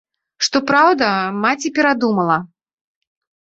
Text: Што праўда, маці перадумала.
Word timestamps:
Што 0.45 0.61
праўда, 0.71 1.09
маці 1.45 1.73
перадумала. 1.77 2.37